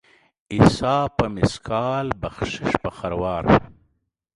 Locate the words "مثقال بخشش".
1.35-2.71